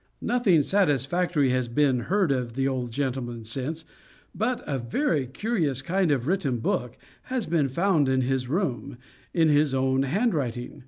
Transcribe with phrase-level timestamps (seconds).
[0.23, 3.85] Nothing satisfactory has been heard of the old gentleman since;
[4.33, 8.97] but a very curious kind of a written book has been found in his room,
[9.31, 10.79] in his own handwriting.